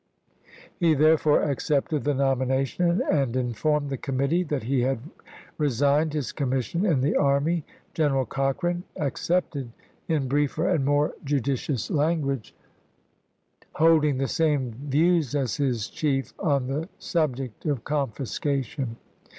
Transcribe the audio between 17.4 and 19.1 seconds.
ject of confiscation.